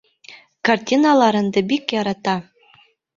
[0.69, 2.35] Картиналарыңды бик ярата.